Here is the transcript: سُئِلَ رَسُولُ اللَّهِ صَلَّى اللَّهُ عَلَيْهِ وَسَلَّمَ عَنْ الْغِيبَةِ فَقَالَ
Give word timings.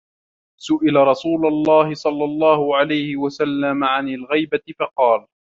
سُئِلَ 0.59 0.95
رَسُولُ 0.95 1.47
اللَّهِ 1.47 1.93
صَلَّى 1.93 2.23
اللَّهُ 2.23 2.77
عَلَيْهِ 2.77 3.17
وَسَلَّمَ 3.17 3.83
عَنْ 3.83 4.07
الْغِيبَةِ 4.07 4.63
فَقَالَ 4.79 5.27